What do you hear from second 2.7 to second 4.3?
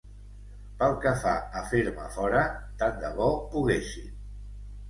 tan de bo poguessin!